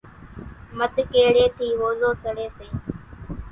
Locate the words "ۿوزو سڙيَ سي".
1.79-2.67